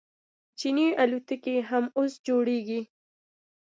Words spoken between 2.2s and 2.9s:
جوړیږي.